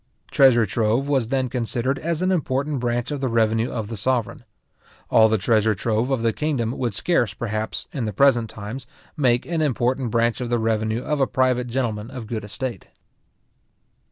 Treasure 0.31 0.65
trove 0.65 1.07
was 1.07 1.27
then 1.27 1.47
considered 1.47 1.99
as 1.99 2.23
an 2.23 2.31
important 2.31 2.79
branch 2.79 3.11
of 3.11 3.21
the 3.21 3.27
revenue 3.27 3.69
of 3.69 3.87
the 3.87 3.95
sovereign. 3.95 4.43
All 5.11 5.29
the 5.29 5.37
treasure 5.37 5.75
trove 5.75 6.09
of 6.09 6.23
the 6.23 6.33
kingdom 6.33 6.71
would 6.79 6.95
scarce, 6.95 7.35
perhaps, 7.35 7.85
in 7.93 8.05
the 8.05 8.11
present 8.11 8.49
times, 8.49 8.87
make 9.15 9.45
an 9.45 9.61
important 9.61 10.09
branch 10.09 10.41
of 10.41 10.49
the 10.49 10.57
revenue 10.57 11.03
of 11.03 11.21
a 11.21 11.27
private 11.27 11.67
gentleman 11.67 12.09
of 12.09 12.23
a 12.23 12.25
good 12.25 12.43
estate. 12.43 12.87